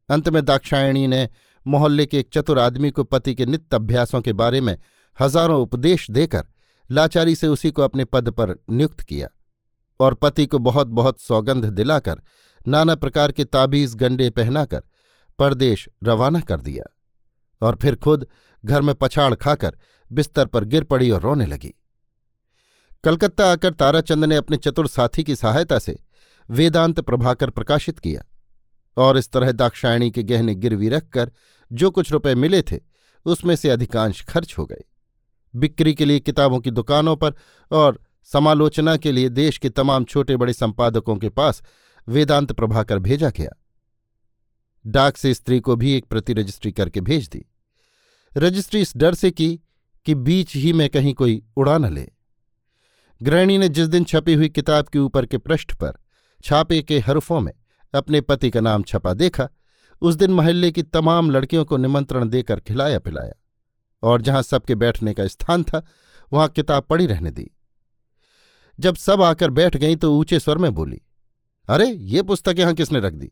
अंत 0.09 0.29
में 0.29 0.43
दाक्षायणी 0.45 1.07
ने 1.07 1.29
मोहल्ले 1.65 2.05
के 2.05 2.19
एक 2.19 2.29
चतुर 2.33 2.59
आदमी 2.59 2.91
को 2.91 3.03
पति 3.03 3.35
के 3.35 3.45
नित्य 3.45 3.75
अभ्यासों 3.75 4.21
के 4.21 4.33
बारे 4.33 4.61
में 4.61 4.77
हज़ारों 5.17 5.61
उपदेश 5.61 6.09
देकर 6.11 6.45
लाचारी 6.89 7.35
से 7.35 7.47
उसी 7.47 7.71
को 7.71 7.81
अपने 7.81 8.05
पद 8.05 8.29
पर 8.29 8.55
नियुक्त 8.69 9.01
किया 9.01 9.27
और 9.99 10.13
पति 10.13 10.45
को 10.45 10.59
बहुत 10.59 10.87
बहुत 10.87 11.19
सौगंध 11.21 11.65
दिलाकर 11.65 12.21
नाना 12.67 12.95
प्रकार 12.95 13.31
के 13.31 13.43
ताबीज 13.43 13.95
गंडे 13.95 14.29
पहनाकर 14.29 14.83
परदेश 15.39 15.87
रवाना 16.03 16.39
कर 16.41 16.61
दिया 16.61 16.83
और 17.61 17.75
फिर 17.75 17.95
खुद 17.95 18.27
घर 18.63 18.81
में 18.81 18.95
पछाड़ 18.95 19.33
खाकर 19.35 19.77
बिस्तर 20.11 20.45
पर 20.45 20.63
गिर 20.63 20.83
पड़ी 20.83 21.09
और 21.11 21.21
रोने 21.21 21.45
लगी। 21.45 21.73
कलकत्ता 23.05 23.51
आकर 23.51 23.73
ताराचंद 23.73 24.25
ने 24.25 24.35
अपने 24.35 24.57
चतुर 24.57 24.87
साथी 24.87 25.23
की 25.23 25.35
सहायता 25.35 25.79
से 25.79 25.99
वेदांत 26.49 26.99
प्रभाकर 26.99 27.49
प्रकाशित 27.49 27.99
किया 27.99 28.23
और 28.97 29.17
इस 29.17 29.31
तरह 29.31 29.51
दाक्षायणी 29.51 30.11
के 30.11 30.23
गहने 30.23 30.55
गिरवी 30.55 30.89
रखकर 30.89 31.31
जो 31.71 31.91
कुछ 31.91 32.11
रुपए 32.11 32.35
मिले 32.35 32.61
थे, 32.61 32.79
उसमें 33.25 33.55
से 33.55 33.69
अधिकांश 33.69 34.21
खर्च 34.21 34.57
हो 34.57 34.65
गए। 34.65 34.83
बिक्री 35.55 35.93
के 35.93 36.05
लिए 36.05 36.19
किताबों 36.19 36.59
की 36.59 36.71
दुकानों 36.71 37.15
पर 37.15 37.33
और 37.71 37.99
समालोचना 38.23 38.97
के 38.97 39.11
लिए 39.11 39.29
देश 39.29 39.57
के 39.57 39.69
तमाम 39.69 40.03
छोटे 40.03 40.37
बड़े 40.37 40.53
संपादकों 40.53 41.15
के 41.15 41.29
पास 41.29 41.63
वेदांत 42.07 42.51
प्रभाकर 42.51 42.99
भेजा 42.99 43.29
गया। 43.29 43.51
डाक 44.87 45.17
से 45.17 45.33
स्त्री 45.33 45.59
को 45.59 45.75
भी 45.75 45.93
एक 45.93 46.05
प्रति 46.05 46.33
रजिस्ट्री 46.33 46.71
करके 46.71 47.01
भेज 47.01 47.29
दी। 47.29 47.45
रजिस्ट्री 48.37 48.81
इस 48.81 48.97
डर 48.97 49.13
से 49.13 49.31
की 49.31 49.59
कि 50.05 50.15
बीच 50.15 50.55
ही 50.55 50.73
में 50.73 50.89
कहीं 50.89 51.13
कोई 51.13 51.43
उड़ा 51.57 51.77
न 51.77 51.93
ले। 51.93 52.14
गृहिणी 53.21 53.57
ने 53.57 53.69
जिस 53.69 53.87
दिन 53.87 54.03
छपी 54.03 54.33
हुई 54.33 54.49
किताब 54.49 54.85
के 54.85 54.99
ऊपर 54.99 55.25
के 55.25 55.37
पृष्ठ 55.37 55.73
पर 55.73 55.93
छापे 56.43 56.81
के 56.81 56.99
हरफों 56.99 57.39
में 57.39 57.53
अपने 57.95 58.21
पति 58.21 58.49
का 58.49 58.59
नाम 58.59 58.83
छपा 58.83 59.13
देखा, 59.13 59.49
उस 60.01 60.15
दिन 60.15 60.31
महल्ले 60.31 60.71
की 60.71 60.83
तमाम 60.83 61.31
लड़कियों 61.31 61.65
को 61.65 61.77
निमंत्रण 61.77 62.29
देकर 62.29 62.59
खिलाया 62.59 62.99
पिलाया 62.99 63.33
और 64.03 64.21
जहाँ 64.21 64.41
सबके 64.41 64.75
बैठने 64.75 65.13
का 65.13 65.27
स्थान 65.27 65.63
था, 65.63 65.85
वहाँ 66.33 66.47
किताब 66.47 66.83
पड़ी 66.83 67.05
रहने 67.05 67.31
दी। 67.31 67.51
जब 68.79 68.95
सब 68.95 69.21
आकर 69.21 69.49
बैठ 69.49 69.77
गई 69.77 69.95
तो 69.95 70.19
ऊँचे 70.19 70.39
स्वर 70.39 70.57
में 70.57 70.73
बोली, 70.73 71.01
अरे, 71.69 71.85
ये 71.85 72.21
पुस्तक 72.21 72.55
यहाँ 72.59 72.73
किसने 72.73 72.99
रख 72.99 73.13
दी? 73.13 73.31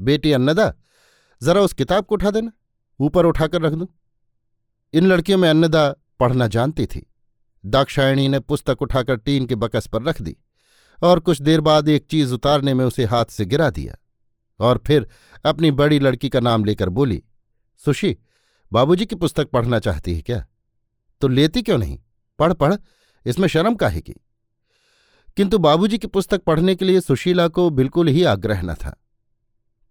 बेटी 0.00 0.32
अन्नदा, 0.32 0.74
जरा 1.42 1.60
उस 1.60 1.72
किताब 1.72 2.04
को 2.04 2.14
उठा 2.14 2.30
देना, 2.30 2.52
ऊपर 3.00 3.26
उठाकर 3.26 3.62
रख 3.62 3.72
दूँ। 3.72 3.88
इन 4.94 5.06
लड़कियों 5.06 5.38
में 5.38 5.50
अन्नदा 5.50 5.94
पढ़ना 6.20 6.46
जानती 6.46 6.86
थी। 6.86 7.07
दाक्षायणी 7.68 8.28
ने 8.28 8.40
पुस्तक 8.40 8.82
उठाकर 8.82 9.16
टीन 9.16 9.46
के 9.46 9.54
बकस 9.54 9.86
पर 9.86 10.02
रख 10.02 10.22
दी 10.22 10.36
और 11.02 11.20
कुछ 11.20 11.42
देर 11.42 11.60
बाद 11.60 11.88
एक 11.88 12.06
चीज़ 12.06 12.34
उतारने 12.34 12.74
में 12.74 12.84
उसे 12.84 13.04
हाथ 13.04 13.24
से 13.24 13.44
गिरा 13.44 13.70
दिया 13.70 13.96
और 14.60 14.82
फिर 14.86 15.08
अपनी 15.46 15.70
बड़ी 15.70 15.98
लड़की 15.98 16.28
का 16.28 16.40
नाम 16.40 16.64
लेकर 16.64 16.88
बोली, 16.88 17.22
सुशी, 17.84 18.16
बाबूजी 18.72 19.06
की 19.06 19.16
पुस्तक 19.16 19.48
पढ़ना 19.48 19.78
चाहती 19.78 20.14
है 20.14 20.20
क्या? 20.20 20.46
तो 21.20 21.28
लेती 21.28 21.62
क्यों 21.62 21.78
नहीं? 21.78 21.98
पढ़ 22.38 22.52
पढ़, 22.52 22.74
इसमें 23.26 23.48
शर्म 23.48 23.74
काहे 23.74 24.00
की? 24.00 24.14
किंतु 25.36 25.58
बाबूजी 25.58 25.98
की 25.98 26.06
पुस्तक 26.06 26.42
पढ़ने 26.42 26.74
के 26.74 26.84
लिए 26.84 27.00
सुशीला 27.00 27.48
को 27.48 27.70
बिल्कुल 27.70 28.08
ही 28.08 28.24
आग्रह 28.24 28.62
न 28.62 28.74
था। 28.74 28.96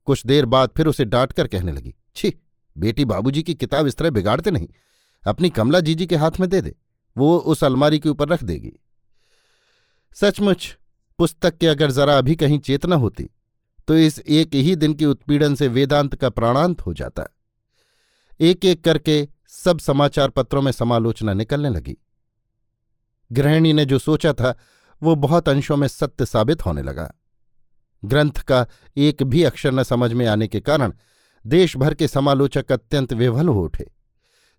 कुछ 0.05 0.25
देर 0.25 0.45
बाद 0.45 0.69
फिर 0.77 0.87
उसे 0.87 1.05
डांट 1.05 1.33
कर 1.33 1.47
कहने 1.47 1.71
लगी, 1.71 1.95
छी, 2.15 2.33
बेटी 2.77 3.05
बाबूजी 3.05 3.43
की 3.43 3.55
किताब 3.55 3.87
इस 3.87 3.95
तरह 3.95 4.09
बिगाड़ते 4.09 4.51
नहीं, 4.51 4.67
अपनी 5.27 5.49
कमला 5.49 5.79
जीजी 5.79 6.05
के 6.07 6.15
हाथ 6.15 6.31
में 6.39 6.49
दे 6.49 6.61
दे। 6.61 6.75
वो 7.17 7.37
उस 7.37 7.63
अलमारी 7.63 7.99
के 7.99 8.09
ऊपर 8.09 8.27
रख 8.29 8.43
देगी। 8.43 8.73
सचमुच, 10.15 10.77
पुस्तक 11.19 11.57
के 11.57 11.67
अगर 11.67 11.91
जरा 11.91 12.17
अभी 12.17 12.35
कहीं 12.35 12.59
चेतना 12.59 12.95
होती 12.95 13.29
तो 13.87 13.95
इस 13.95 14.19
एक 14.19 14.55
ही 14.55 14.75
दिन 14.75 14.93
के 14.93 15.05
उत्पीड़न 15.05 15.55
से 15.55 15.67
वेदांत 15.67 16.15
का 16.15 16.29
प्राणांत 16.29 16.81
हो 16.81 16.93
जाता। 16.93 17.23
एक 18.39 18.65
एक 18.65 18.83
करके 18.83 19.27
सब 19.49 19.79
समाचार 19.79 20.29
पत्रों 20.29 20.61
में 20.61 20.71
समालोचना 20.71 21.33
निकलने 21.33 21.69
लगी। 21.69 21.95
गृहिणी 23.31 23.73
ने 23.73 23.85
जो 23.85 23.99
सोचा 23.99 24.33
था, 24.33 24.53
वो 25.01 25.15
बहुत 25.15 25.49
अंशों 25.49 25.77
में 25.77 25.87
सत्य 25.87 26.25
साबित 26.25 26.65
होने 26.65 26.81
लगा। 26.81 27.11
ग्रंथ 28.05 28.31
का 28.31 28.65
एक 28.97 29.23
भी 29.23 29.43
अक्षर 29.43 29.71
न 29.71 29.83
समझ 29.83 30.13
में 30.13 30.25
आने 30.27 30.47
के 30.47 30.59
कारण 30.59 30.93
देश 31.45 31.77
भर 31.77 31.93
के 31.93 32.07
समालोचक 32.07 32.71
अत्यंत 32.71 33.13
विवल 33.13 33.47
हो 33.47 33.63
उठे। 33.63 33.91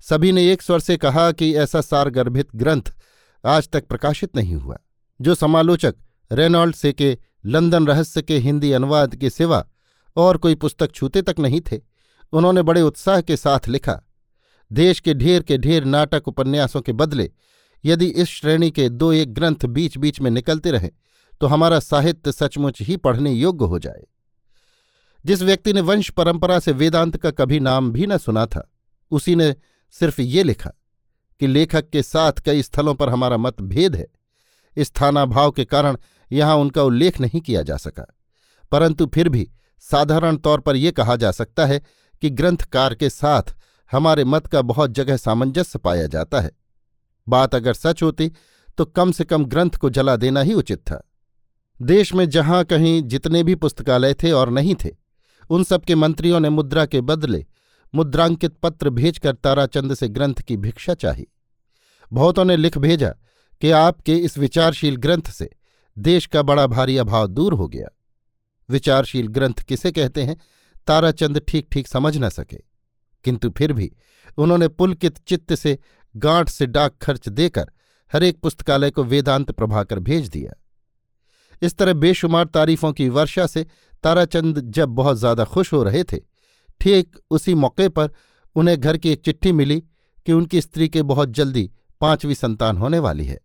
सभी 0.02 0.32
ने 0.32 0.52
एक 0.52 0.62
स्वर 0.62 0.80
से 0.80 0.96
कहा 0.96 1.30
कि 1.32 1.54
ऐसा 1.56 1.80
सारगर्भित 1.80 2.48
ग्रंथ 2.54 2.92
आज 3.44 3.68
तक 3.68 3.86
प्रकाशित 3.86 4.36
नहीं 4.36 4.54
हुआ। 4.54 4.78
जो 5.20 5.34
समालोचक 5.34 5.94
रेनॉल्ड 6.30 6.74
से 6.74 6.92
के 6.92 7.16
लंदन 7.46 7.86
रहस्य 7.86 8.22
के 8.22 8.38
हिंदी 8.38 8.72
अनुवाद 8.72 9.16
के 9.16 9.30
सिवा 9.30 9.66
और 10.16 10.36
कोई 10.36 10.54
पुस्तक 10.54 10.92
छूते 10.92 11.22
तक 11.22 11.34
नहीं 11.38 11.60
थे, 11.60 11.80
उन्होंने 12.32 12.62
बड़े 12.62 12.82
उत्साह 12.82 13.20
के 13.20 13.36
साथ 13.36 13.68
लिखा, 13.68 14.00
देश 14.70 15.00
के 15.00 15.14
ढेर 15.14 15.42
के 15.42 15.58
ढेर 15.58 15.84
नाटक 15.84 16.28
उपन्यासों 16.28 16.80
के 16.80 16.92
बदले, 16.92 17.30
यदि 17.84 18.06
इस 18.06 18.28
श्रेणी 18.28 18.70
के 18.70 18.88
दो 18.88 19.12
एक 19.12 19.34
ग्रंथ 19.34 19.66
बीच 19.66 19.98
बीच 19.98 20.20
में 20.20 20.30
निकलते 20.30 20.70
रहें 20.70 20.90
तो 21.40 21.46
हमारा 21.46 21.78
साहित्य 21.80 22.32
सचमुच 22.32 22.80
ही 22.82 22.96
पढ़ने 22.96 23.32
योग्य 23.32 23.64
हो 23.64 23.78
जाए। 23.78 24.04
जिस 25.24 25.42
व्यक्ति 25.42 25.72
ने 25.72 25.80
वंश 25.80 26.10
परंपरा 26.10 26.58
से 26.58 26.72
वेदांत 26.72 27.16
का 27.16 27.30
कभी 27.30 27.60
नाम 27.60 27.90
भी 27.92 28.06
न 28.06 28.16
सुना 28.18 28.46
था, 28.46 28.70
उसी 29.10 29.34
ने 29.36 29.54
सिर्फ़ 29.90 30.20
ये 30.20 30.42
लिखा 30.42 30.70
कि 31.40 31.46
लेखक 31.46 31.88
के 31.90 32.02
साथ 32.02 32.32
कई 32.32 32.62
स्थलों 32.62 32.94
पर 32.94 33.08
हमारा 33.08 33.36
मतभेद 33.36 33.96
है। 33.96 34.06
स्थानाभाव 34.78 35.50
के 35.50 35.64
कारण 35.64 35.96
यहाँ 36.32 36.56
उनका 36.56 36.82
उल्लेख 36.82 37.20
नहीं 37.20 37.40
किया 37.40 37.62
जा 37.62 37.76
सका। 37.76 38.06
परंतु 38.72 39.06
फिर 39.06 39.28
भी 39.28 39.48
साधारण 39.82 40.36
तौर 40.36 40.60
पर 40.60 40.76
यह 40.76 40.90
कहा 40.90 41.16
जा 41.16 41.30
सकता 41.30 41.66
है 41.66 41.80
कि 42.22 42.30
ग्रंथकार 42.30 42.94
के 42.94 43.10
साथ 43.10 43.54
हमारे 43.92 44.24
मत 44.24 44.46
का 44.46 44.62
बहुत 44.62 44.90
जगह 44.90 45.16
सामंजस्य 45.16 45.78
पाया 45.78 46.06
जाता 46.06 46.40
है। 46.40 46.50
बात 47.26 47.54
अगर 47.54 47.74
सच 47.74 48.02
होती 48.02 48.32
तो 48.78 48.84
कम 48.84 49.12
से 49.12 49.24
कम 49.24 49.44
ग्रंथ 49.44 49.70
को 49.70 49.90
जला 49.90 50.16
देना 50.16 50.40
ही 50.40 50.54
उचित 50.54 50.78
था। 50.78 51.02
देश 51.80 52.14
में 52.14 52.28
जहाँ 52.28 52.64
कहीं 52.64 53.02
जितने 53.02 53.42
भी 53.42 53.54
पुस्तकालय 53.54 54.14
थे 54.14 54.30
और 54.30 54.50
नहीं 54.50 54.74
थे, 54.74 54.90
उन 55.50 55.64
सबके 55.64 55.94
मंत्रियों 55.94 56.40
ने 56.40 56.48
मुद्रा 56.48 56.86
के 56.86 57.00
बदले 57.00 57.44
मुद्रांकित 57.94 58.56
पत्र 58.62 58.90
भेजकर 58.90 59.34
ताराचंद 59.34 59.94
से 59.94 60.08
ग्रंथ 60.08 60.34
की 60.34 60.56
भिक्षा 60.56 60.94
चाही। 60.94 61.26
बहुतों 62.10 62.44
ने 62.44 62.56
लिख 62.56 62.78
भेजा 62.78 63.08
कि 63.62 63.70
आपके 63.70 64.16
इस 64.16 64.38
विचारशील 64.38 64.96
ग्रंथ 64.96 65.30
से 65.30 65.50
देश 65.96 66.26
का 66.26 66.42
बड़ा 66.42 66.66
भारी 66.66 66.96
अभाव 66.96 67.26
दूर 67.26 67.52
हो 67.52 67.68
गया। 67.68 67.88
विचारशील 68.68 69.26
ग्रंथ 69.26 69.62
किसे 69.68 69.92
कहते 69.92 70.22
हैं? 70.22 70.36
ताराचंद 70.86 71.42
ठीक 71.48 71.68
ठीक 71.72 71.88
समझ 71.88 72.16
न 72.18 72.28
सके। 72.28 72.56
किंतु 73.24 73.50
फिर 73.50 73.72
भी 73.72 73.90
उन्होंने 74.38 74.68
पुलकित 74.68 75.18
चित्त 75.18 75.54
से 75.54 75.78
गांठ 76.14 76.48
से 76.48 76.66
डाक 76.66 76.96
खर्च 77.02 77.28
देकर 77.28 77.70
हरेक 78.12 78.40
पुस्तकालय 78.40 78.90
को 78.90 79.04
वेदांत 79.04 79.50
प्रभाकर 79.50 79.98
भेज 79.98 80.28
दिया। 80.28 80.52
इस 81.62 81.76
तरह 81.76 81.92
बेशुमार 81.92 82.44
तारीफों 82.44 82.92
की 82.92 83.08
वर्षा 83.08 83.46
से 83.46 83.66
ताराचंद 84.04 84.60
जब 84.70 84.88
बहुत 84.88 85.16
ज़्यादा 85.16 85.44
खुश 85.44 85.72
हो 85.72 85.82
रहे 85.82 86.02
थे 86.04 86.16
ठीक 86.80 87.16
उसी 87.30 87.54
मौके 87.54 87.88
पर 87.88 88.10
उन्हें 88.56 88.80
घर 88.80 88.96
की 88.96 89.10
एक 89.10 89.20
चिट्ठी 89.20 89.52
मिली 89.52 89.80
कि 90.26 90.32
उनकी 90.32 90.60
स्त्री 90.60 90.88
के 90.88 91.02
बहुत 91.02 91.28
जल्दी 91.28 91.70
पांचवी 92.00 92.34
संतान 92.34 92.76
होने 92.76 92.98
वाली 92.98 93.24
है 93.24 93.38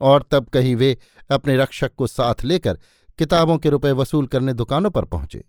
और 0.00 0.28
तब 0.30 0.48
कहीं 0.48 0.74
वे 0.76 0.96
अपने 1.30 1.56
रक्षक 1.56 1.94
को 1.94 2.06
साथ 2.06 2.44
लेकर 2.44 2.78
किताबों 3.18 3.56
के 3.58 3.70
रुपए 3.70 3.92
वसूल 3.92 4.26
करने 4.26 4.52
दुकानों 4.52 4.90
पर 4.90 5.04
पहुँचे। 5.04 5.44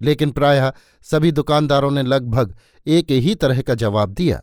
लेकिन 0.00 0.30
प्रायः 0.30 0.72
सभी 1.02 1.32
दुकानदारों 1.32 1.90
ने 1.90 2.02
लगभग 2.02 2.56
एक 2.86 3.10
ही 3.10 3.34
तरह 3.34 3.60
का 3.62 3.74
जवाब 3.74 4.10
दिया। 4.10 4.42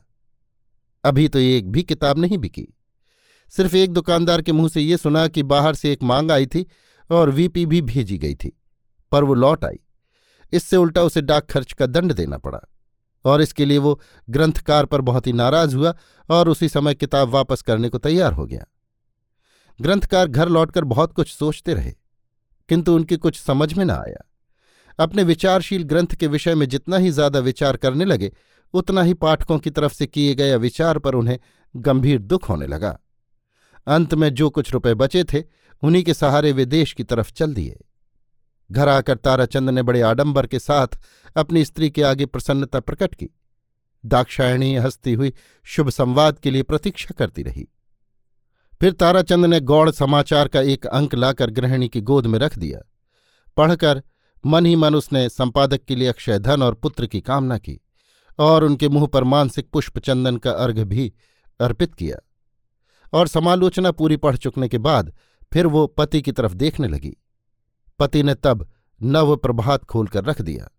अभी 1.04 1.28
तो 1.28 1.40
एक 1.40 1.70
भी 1.72 1.84
किताब 1.84 2.20
नहीं 2.20 2.38
बिकी। 2.38 2.68
सिर्फ़ 3.54 3.76
एक 3.76 3.92
दुकानदार 3.92 4.42
के 4.42 4.52
मुँह 4.52 4.70
से 4.70 4.82
ये 4.82 4.98
सुना 4.98 5.28
कि 5.28 5.44
बाहर 5.44 5.76
से 5.76 5.92
एक 5.92 6.04
मांग 6.04 6.32
आई 6.32 6.46
थी 6.46 6.66
और 7.10 7.30
वीपी 7.30 7.66
भी 7.66 7.82
भेजी 7.82 8.18
गई 8.18 8.36
थी, 8.36 8.52
पर 9.12 9.24
वो 9.24 9.34
लौट 9.34 9.66
आई। 9.66 9.80
इससे 10.54 10.78
उल्टा 10.78 11.02
उसे 11.02 11.22
डाक 11.22 11.46
खर्च 11.46 11.74
का 11.74 11.86
दंड 11.88 12.14
देना 12.14 12.38
पड़ा 12.38 12.60
और 13.26 13.42
इसके 13.42 13.66
लिए 13.66 13.78
वो 13.78 14.00
ग्रंथकार 14.28 14.86
पर 14.86 15.02
बहुत 15.02 15.28
ही 15.28 15.34
नाराज़ 15.34 15.76
हुआ 15.76 15.94
और 16.30 16.50
उसी 16.50 16.70
समय 16.70 16.94
किताब 16.96 17.30
वापस 17.30 17.62
करने 17.62 17.90
को 17.90 17.98
तैयार 18.00 18.34
हो 18.34 18.46
गया। 18.46 18.66
ग्रंथकार 19.80 20.28
घर 20.28 20.50
लौटकर 20.50 20.84
बहुत 20.86 21.14
कुछ 21.14 21.30
सोचते 21.30 21.74
रहे, 21.74 21.92
किंतु 22.70 22.96
उनकी 22.96 23.18
कुछ 23.18 23.40
समझ 23.40 23.74
में 23.74 23.84
न 23.86 23.92
आया। 23.92 24.24
अपने 25.00 25.24
विचारशील 25.24 25.84
ग्रंथ 25.84 26.16
के 26.16 26.28
विषय 26.28 26.56
में 26.56 26.68
जितना 26.70 26.98
ही 26.98 27.12
ज़्यादा 27.12 27.40
विचार 27.40 27.78
करने 27.78 28.06
लगे, 28.06 28.32
उतना 28.74 29.02
ही 29.02 29.14
पाठकों 29.14 29.58
की 29.60 29.70
तरफ़ 29.70 29.94
से 29.94 30.08
किए 30.08 30.36
गए 30.36 30.56
विचार 30.58 31.00
पर 31.00 31.16
उन्हें 31.16 31.40
गंभीर 31.76 32.20
दुख 32.20 32.50
होने 32.50 32.68
लगा। 32.68 32.98
अंत 33.88 34.14
में 34.14 34.30
जो 34.34 34.50
कुछ 34.50 34.72
रुपए 34.74 34.94
बचे 34.94 35.24
थे, 35.24 35.44
उन्हीं 35.84 36.04
के 36.04 36.14
सहारे 36.14 36.52
वे 36.52 36.66
देश 36.66 36.94
की 36.94 37.04
तरफ़ 37.04 37.32
चल 37.32 37.54
दिए। 37.54 37.80
घर 38.74 38.88
आकर 38.88 39.18
ताराचंद 39.18 39.70
ने 39.70 39.84
बड़े 39.84 40.02
आडंबर 40.02 40.48
के 40.48 40.60
साथ 40.60 40.88
अपनी 41.36 41.66
स्त्री 41.66 41.90
के 41.90 42.04
आगे 42.04 42.26
प्रसन्नता 42.26 42.80
प्रकट 42.80 43.16
की। 43.16 43.30
दाक्षायणी 44.06 44.76
हंसती 44.76 45.14
हुई 45.14 45.34
शुभ 45.64 45.90
संवाद 45.90 46.40
के 46.40 46.52
लिए 46.52 46.64
प्रतीक्षा 46.64 47.16
करती 47.18 47.44
रही। 47.44 47.68
फिर 48.82 48.92
ताराचंद 48.92 49.46
ने 49.46 49.60
गौड़ 49.60 49.92
समाचार 49.92 50.48
का 50.48 50.62
एक 50.62 50.86
अंक 50.86 51.16
लाकर 51.16 51.50
गृहिणी 51.50 51.88
की 51.88 52.02
गोद 52.02 52.26
में 52.26 52.40
रख 52.40 52.58
दिया। 52.58 52.80
पढ़कर 53.58 54.04
मन 54.46 54.66
ही 54.66 54.76
मन 54.76 54.96
उसने 54.96 55.30
संपादक 55.30 55.82
के 55.84 55.96
लिए 55.96 56.08
अक्षय 56.08 56.40
धन 56.40 56.64
और 56.64 56.74
पुत्र 56.74 57.06
की 57.06 57.22
कामना 57.22 57.58
की 57.58 57.80
और 58.40 58.64
उनके 58.64 58.90
मुँह 58.90 59.08
पर 59.08 59.24
मानसिक 59.24 59.70
पुष्प 59.70 60.00
चंदन 60.00 60.38
का 60.38 60.52
अर्घ 60.52 60.80
भी 60.80 61.14
अर्पित 61.62 61.94
किया। 61.94 62.18
और 63.14 63.28
समालोचना 63.28 63.92
पूरी 63.92 64.18
पढ़ 64.18 64.38
चुकने 64.38 64.70
के 64.70 64.78
बाद 64.78 65.14
फिर 65.54 65.68
वो 65.68 65.88
पति 65.88 66.22
की 66.22 66.32
तरफ़ 66.32 66.54
देखने 66.54 66.88
लगी। 66.88 67.18
पति 68.00 68.24
ने 68.24 68.36
तब 68.36 68.68
नव 69.04 69.36
प्रभात 69.36 69.86
खोलकर 69.86 70.24
रख 70.24 70.42
दिया। 70.42 70.70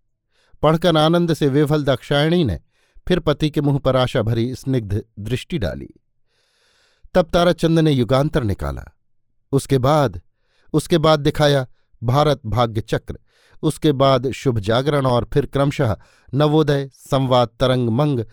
पढ़कर 0.63 0.97
आनंद 0.97 1.35
से 1.35 1.49
विफल 1.49 1.85
दक्षायणी 1.85 2.45
ने 2.45 2.61
फिर 3.09 3.21
पति 3.21 3.51
के 3.51 3.61
मुँह 3.61 3.79
पर 3.79 3.97
आशा 3.97 4.23
भरी 4.23 4.55
स्निग्ध 4.55 5.05
दृष्टि 5.19 5.59
डाली। 5.59 5.89
तब 7.15 7.31
ताराचंद 7.33 7.79
ने 7.79 7.91
युगांतर 7.91 8.43
निकाला। 8.43 8.85
उसके 9.53 9.79
बाद 9.79 10.21
उसके 10.73 10.99
बाद 10.99 11.21
दिखाया 11.21 11.67
भारत 12.03 12.41
भाग्य 12.47 12.81
चक्र, 12.81 13.19
उसके 13.63 13.93
बाद 13.93 14.31
शुभ 14.31 14.59
जागरण 14.59 15.07
और 15.07 15.29
फिर 15.33 15.47
क्रमशः 15.47 15.97
नवोदय, 16.35 16.91
संवाद, 16.93 17.49
तरंग 17.61 17.89
मंग, 17.89 18.25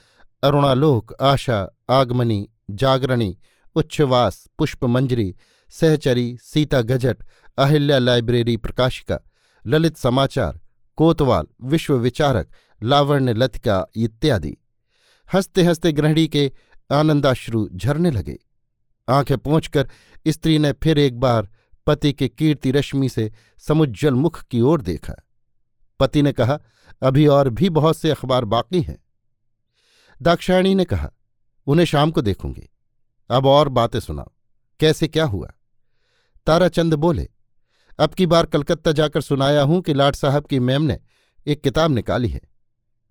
अरुणालोक, 0.44 1.14
आशा, 1.22 1.70
आगमनी, 1.90 2.50
जागरणी, 2.72 3.38
उच्छ्वास 3.76 4.48
पुष्पमंजरी 4.58 5.36
सहचरी, 5.70 6.38
सीता 6.42 6.82
गजट 6.82 7.24
अहिल्या 7.58 8.00
लाइब्रेरी 8.00 8.58
प्रकाशिका, 8.58 9.20
ललित 9.68 9.98
समाचार, 9.98 10.60
कोतवाल, 10.96 11.46
विश्व 11.62 11.96
विचारक, 11.96 12.50
लावण्य 12.84 13.34
लतिका 13.34 13.86
इत्यादि। 13.96 14.58
हँसते 15.34 15.64
हँसते 15.64 15.92
गृहिणी 15.92 16.28
के 16.28 16.52
आनंदाश्रु 16.92 17.70
झरने 17.74 18.12
लगे। 18.12 18.38
आँखें 19.10 19.38
पहुंचकर 19.38 19.90
स्त्री 20.28 20.60
ने 20.60 20.72
फिर 20.72 20.98
एक 20.98 21.20
बार 21.20 21.50
पति 21.88 22.14
के 22.14 22.28
कीर्ति 22.28 22.72
रश्मि 22.72 23.10
से 23.10 23.32
समुज्जल 23.58 24.14
मुख 24.14 24.44
की 24.44 24.62
ओर 24.62 24.82
देखा। 24.82 25.14
पति 26.00 26.22
ने 26.22 26.32
कहा, 26.32 26.60
अभी 27.04 27.28
और 27.28 27.50
भी 27.50 27.70
बहुत 27.70 27.98
से 27.98 28.12
अखबार 28.12 28.46
बाकी 28.46 28.82
हैं। 28.82 29.04
दाक्षायणी 30.22 30.76
ने 30.76 30.86
कहा, 30.86 31.12
उन्हें 31.68 31.86
शाम 31.86 32.12
को 32.12 32.22
देखूँगी। 32.22 32.70
अब 33.30 33.46
और 33.46 33.70
बातें 33.70 34.00
सुनाओ। 34.00 34.32
कैसे 34.80 35.08
क्या 35.08 35.26
हुआ? 35.26 35.48
ताराचंद 36.46 36.94
बोले 36.94 37.30
अब 38.00 38.14
की 38.14 38.26
बार 38.26 38.46
कलकत्ता 38.46 38.92
जाकर 38.92 39.22
सुनाया 39.22 39.62
हूँ 39.62 39.82
कि 39.82 39.94
लाट 39.94 40.16
साहब 40.16 40.46
की 40.46 40.60
मैम 40.60 40.82
ने 40.82 41.00
एक 41.48 41.62
किताब 41.62 41.92
निकाली 41.92 42.30
है, 42.30 42.42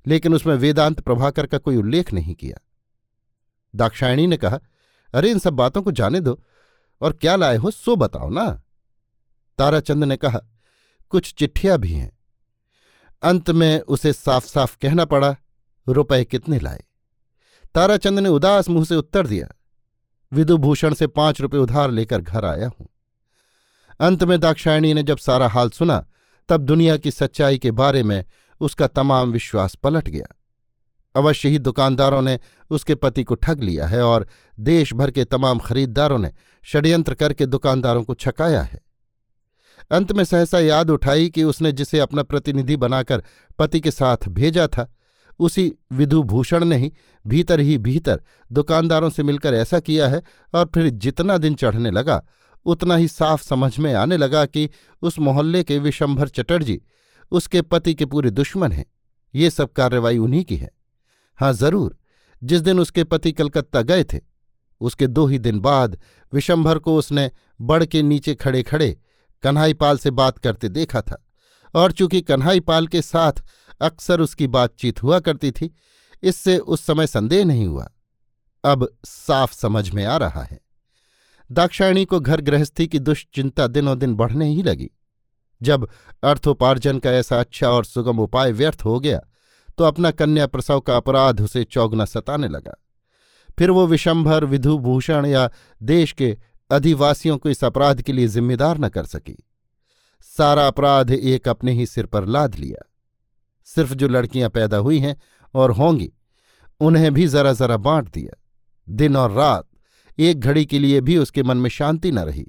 लेकिन 0.07 0.35
उसमें 0.35 0.55
वेदांत 0.55 1.01
प्रभाकर 1.01 1.47
का 1.47 1.59
कोई 1.59 1.77
उल्लेख 1.77 2.13
नहीं 2.13 2.35
किया। 2.35 2.61
दाक्षायणी 3.75 4.27
ने 4.27 4.37
कहा, 4.37 4.59
अरे, 5.15 5.31
इन 5.31 5.39
सब 5.39 5.53
बातों 5.53 5.83
को 5.83 5.93
जाने 5.93 6.21
दो 6.21 6.41
और 7.01 7.13
क्या 7.13 7.37
लाए 7.37 7.57
हो 7.57 7.71
सो 7.71 7.97
बताओ 7.97 8.31
ना। 8.31 8.63
ताराचंद 9.59 10.05
ने 10.05 10.17
कहा, 10.17 10.41
कुछ 11.11 11.35
चिट्ठियाँ 11.35 11.79
भी 11.79 11.93
हैं। 11.93 12.19
अंत 13.23 13.51
में 13.51 13.81
उसे 13.81 14.13
साफ़ 14.13 14.47
साफ़ 14.47 14.77
कहना 14.83 15.05
पड़ा, 15.05 15.37
रुपए 15.89 16.25
कितने 16.25 16.59
लाए? 16.59 16.85
ताराचंद 17.75 18.19
ने 18.19 18.29
उदास 18.29 18.69
मुँह 18.69 18.85
से 18.85 18.97
उत्तर 18.97 19.27
दिया, 19.27 19.49
विदुभूषण 20.33 20.95
से 20.95 21.07
पाँच 21.07 21.41
रुपए 21.41 21.59
उधार 21.59 21.91
लेकर 21.91 22.21
घर 22.21 22.45
आया 22.45 22.71
हूँ। 22.71 22.89
अंत 24.01 24.25
में 24.25 24.41
दाक्षायणी 24.41 24.95
ने 24.95 25.03
जब 25.03 25.19
सारा 25.19 25.49
हाल 25.49 25.71
सुना, 25.71 26.07
तब 26.49 26.61
दुनिया 26.61 26.97
की 26.97 27.11
सच्चाई 27.11 27.59
के 27.59 27.71
बारे 27.71 28.03
में 28.03 28.25
उसका 28.61 28.87
तमाम 28.87 29.33
विश्वास 29.33 29.75
पलट 29.75 30.09
गया। 30.09 30.37
अवश्य 31.17 31.49
ही 31.49 31.59
दुकानदारों 31.59 32.23
ने 32.23 32.39
उसके 32.71 32.95
पति 32.95 33.25
को 33.25 33.35
ठग 33.35 33.61
लिया 33.61 33.87
है 33.87 34.03
और 34.03 34.29
देश 34.61 34.95
भर 34.95 35.11
के 35.11 35.25
तमाम 35.25 35.59
खरीददारों 35.59 36.19
ने 36.19 36.33
षड्यंत्र 36.65 37.15
करके 37.15 37.47
दुकानदारों 37.47 38.03
को 38.03 38.15
छकाया 38.15 38.63
है। 38.63 38.81
अंत 39.91 40.13
में 40.13 40.25
सहसा 40.25 40.59
याद 40.59 40.91
उठाई 40.91 41.29
कि 41.29 41.45
उसने 41.45 41.73
जिसे 41.73 41.99
अपना 41.99 42.23
प्रतिनिधि 42.23 42.77
बनाकर 42.77 43.23
पति 43.59 43.81
के 43.81 43.91
साथ 43.91 44.29
भेजा 44.29 44.67
था, 44.67 44.95
उसी 45.39 45.73
विधुभूषण 45.93 46.65
ने 46.65 46.77
ही 46.77 46.93
भीतर 47.27 47.61
ही 47.61 47.79
भीतर 47.79 48.23
दुकानदारों 48.53 49.11
से 49.11 49.23
मिलकर 49.23 49.55
ऐसा 49.55 49.81
किया 49.81 50.09
है 50.09 50.23
और 50.55 50.71
फिर 50.75 50.89
जितना 50.89 51.39
दिन 51.39 51.55
चढ़ने 51.55 51.91
लगा 51.91 52.23
उतना 52.67 52.97
ही 52.97 53.09
साफ़ 53.09 53.43
समझ 53.43 53.79
में 53.79 53.93
आने 53.95 54.17
लगा 54.17 54.45
कि 54.47 54.69
उस 55.03 55.19
मोहल्ले 55.19 55.63
के 55.65 55.79
विशंभर 55.79 56.29
चटर्जी, 56.29 56.81
उसके 57.33 57.63
पति 57.63 57.95
के 57.95 58.07
पूरे 58.07 58.31
दुश्मन 58.31 58.73
हैं। 58.73 58.85
ये 59.35 59.51
सब 59.51 59.73
कार्रवाई 59.73 60.19
उन्हीं 60.19 60.45
की 60.45 60.57
है। 60.57 60.71
हाँ 61.39 61.53
ज़रूर, 61.53 61.97
जिस 62.43 62.61
दिन 62.61 62.81
उसके 62.81 63.05
पति 63.05 63.33
कलकत्ता 63.33 63.83
गए 63.83 64.05
थे, 64.05 64.21
उसके 64.81 65.07
दो 65.07 65.27
ही 65.27 65.39
दिन 65.39 65.61
बाद 65.61 65.99
विशंभर 66.33 66.79
को 66.79 66.97
उसने 66.97 67.31
बड़ 67.61 67.85
के 67.85 68.03
नीचे 68.03 68.35
खड़े 68.35 68.63
खड़े 68.63 68.97
कन्हाईपाल 69.43 69.99
से 69.99 70.11
बात 70.11 70.39
करते 70.39 70.69
देखा 70.69 71.01
था, 71.01 71.25
और 71.75 71.93
चूँकि 71.93 72.21
कन्हाईपाल 72.21 72.87
के 72.87 73.03
साथ 73.03 73.43
अक्सर 73.81 74.21
उसकी 74.21 74.47
बातचीत 74.47 75.03
हुआ 75.03 75.19
करती 75.21 75.51
थी, 75.51 75.71
इससे 76.23 76.57
उस 76.59 76.85
समय 76.87 77.07
संदेह 77.07 77.45
नहीं 77.45 77.67
हुआ। 77.67 77.91
अब 78.65 78.89
साफ़ 79.05 79.55
समझ 79.55 79.91
में 79.91 80.05
आ 80.05 80.17
रहा 80.17 80.43
है। 80.43 80.59
दाक्षायणी 81.51 82.05
को 82.05 82.21
घर 82.21 82.41
गृहस्थी 82.41 82.87
की 82.87 82.99
दुश्चिंता 82.99 83.67
दिनों 83.67 83.99
दिन 83.99 84.15
बढ़ने 84.15 84.49
ही 84.49 84.63
लगी। 84.63 84.91
जब 85.61 85.89
अर्थोपार्जन 86.23 86.99
का 86.99 87.11
ऐसा 87.11 87.41
अच्छा 87.41 87.69
और 87.69 87.85
सुगम 87.85 88.19
उपाय 88.19 88.53
व्यर्थ 88.53 88.85
हो 88.85 88.99
गया 89.01 89.21
तो 89.79 89.85
अपना 89.85 90.11
कन्या 90.11 90.47
प्रसव 90.47 90.81
का 90.81 90.97
अपराध 90.97 91.41
उसे 91.41 91.65
चौगना 91.65 92.05
सताने 92.05 92.49
लगा। 92.49 92.75
फिर 93.59 93.71
वो 93.71 93.87
विशंभर 93.87 94.45
विधुभूषण 94.45 95.27
या 95.27 95.49
देश 95.81 96.13
के 96.13 96.37
अधिवासियों 96.71 97.37
को 97.39 97.49
इस 97.49 97.65
अपराध 97.65 98.03
के 98.03 98.13
लिए 98.13 98.29
जिम्मेदार 98.29 98.79
न 98.79 98.89
कर 98.89 99.05
सकी। 99.05 99.37
सारा 100.39 100.67
अपराध 100.67 101.11
एक 101.11 101.49
अपने 101.49 101.73
ही 101.73 101.87
सिर 101.87 102.07
पर 102.07 102.25
लाद 102.25 102.55
लिया। 102.55 102.87
सिर्फ़ 103.69 103.95
जो 103.95 104.09
लड़कियाँ 104.09 104.51
पैदा 104.51 104.77
हुई 104.77 104.99
हैं 104.99 105.17
और 105.55 105.71
होंगी, 105.71 106.13
उन्हें 106.81 107.13
भी 107.15 107.27
जरा 107.27 107.53
जरा 107.53 107.77
बांट 107.77 108.11
दिया। 108.11 108.41
दिन 108.89 109.17
और 109.17 109.33
रात 109.33 109.67
एक 110.19 110.41
घड़ी 110.41 110.65
के 110.67 110.79
लिए 110.79 111.01
भी 111.01 111.17
उसके 111.17 111.43
मन 111.43 111.57
में 111.57 111.71
शांति 111.71 112.13
न 112.13 112.19
रही। 112.19 112.47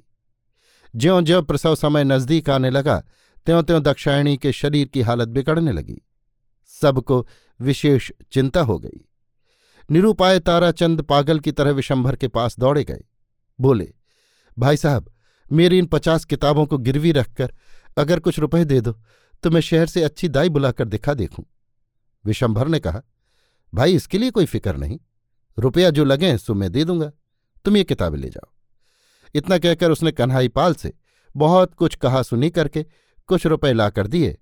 ज्यो 0.94 1.20
ज्यो 1.22 1.42
प्रसव 1.42 1.74
समय 1.74 2.04
नज़दीक 2.04 2.50
आने 2.50 2.70
लगा 2.70 2.98
त्यों 3.46 3.62
त्यों 3.62 3.82
दक्षायणी 3.82 4.36
के 4.36 4.52
शरीर 4.52 4.88
की 4.88 5.00
हालत 5.00 5.28
बिगड़ने 5.28 5.72
लगी। 5.72 6.00
सबको 6.66 7.26
विशेष 7.60 8.10
चिंता 8.32 8.60
हो 8.60 8.78
गई। 8.78 9.04
निरूपाय 9.90 10.38
ताराचंद 10.38 11.02
पागल 11.02 11.40
की 11.40 11.52
तरह 11.52 11.70
विशंभर 11.70 12.16
के 12.16 12.28
पास 12.28 12.58
दौड़े 12.58 12.84
गए। 12.84 13.04
बोले, 13.60 13.92
भाई 14.58 14.76
साहब, 14.76 15.10
मेरी 15.52 15.78
इन 15.78 15.86
पचास 15.86 16.24
किताबों 16.24 16.66
को 16.66 16.78
गिरवी 16.78 17.12
रखकर 17.12 17.52
अगर 17.98 18.20
कुछ 18.20 18.38
रुपए 18.38 18.64
दे 18.64 18.80
दो 18.80 18.92
तो 19.42 19.50
मैं 19.50 19.60
शहर 19.60 19.86
से 19.86 20.02
अच्छी 20.02 20.28
दाई 20.28 20.48
बुलाकर 20.48 20.88
दिखा 20.88 21.14
देखूँ। 21.14 21.44
विशंभर 22.24 22.68
ने 22.68 22.78
कहा, 22.80 23.02
भाई, 23.74 23.94
इसके 23.94 24.18
लिए 24.18 24.30
कोई 24.30 24.46
फ़िक्र 24.46 24.76
नहीं। 24.76 24.98
रुपया 25.58 25.90
जो 25.90 26.04
लगे, 26.04 26.36
सो 26.38 26.54
मैं 26.54 26.70
दे 26.72 26.84
दूँगा। 26.84 27.10
तुम 27.64 27.76
ये 27.76 27.84
किताबें 27.84 28.18
ले 28.18 28.28
जाओ। 28.28 28.50
इतना 29.34 29.58
कहकर 29.58 29.90
उसने 29.90 30.12
कन्हाई 30.12 30.48
पाल 30.48 30.74
से 30.74 30.92
बहुत 31.34 31.74
कुछ 31.74 31.94
कहा 31.94 32.22
सुनी 32.22 32.50
करके 32.50 32.84
कुछ 33.28 33.46
रुपए 33.46 33.72
लाकर 33.72 34.06
दिए 34.06 34.36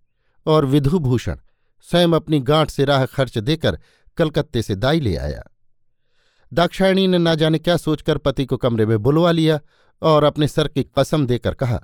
और 0.47 0.65
विधुभूषण 0.65 1.39
स्वयं 1.89 2.13
अपनी 2.13 2.41
गांठ 2.41 2.71
से 2.71 2.85
राह 2.85 3.05
खर्च 3.07 3.39
देकर 3.39 3.79
कलकत्ते 4.19 4.63
से 4.63 4.75
दाई 4.77 5.01
ले 5.01 5.17
आया। 5.17 5.43
दाक्षायणी 6.53 7.07
ने 7.07 7.19
ना 7.19 7.35
जाने 7.35 7.59
क्या 7.59 7.77
सोचकर 7.77 8.19
पति 8.19 8.45
को 8.45 8.57
कमरे 8.57 8.87
में 8.87 8.99
बुलवा 8.99 9.31
लिया 9.31 9.61
और 10.03 10.25
अपने 10.25 10.49
सर 10.49 10.69
की 10.69 10.83
कसम 10.99 11.27
देकर 11.27 11.55
कहा, 11.55 11.81